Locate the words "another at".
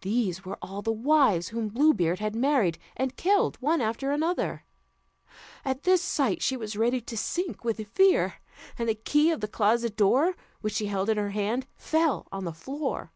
4.10-5.84